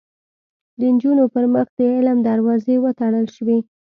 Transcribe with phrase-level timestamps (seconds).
[0.79, 3.57] د نجونو پر مخ د علم دروازې وتړل شوې